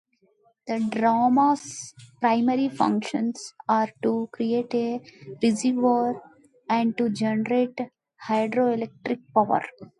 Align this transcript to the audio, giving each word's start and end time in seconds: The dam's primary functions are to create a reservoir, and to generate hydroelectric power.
The 0.65 0.79
dam's 0.95 1.93
primary 2.19 2.69
functions 2.69 3.53
are 3.69 3.87
to 4.01 4.29
create 4.33 4.73
a 4.73 4.99
reservoir, 5.43 6.23
and 6.67 6.97
to 6.97 7.11
generate 7.11 7.77
hydroelectric 8.27 9.19
power. 9.31 9.61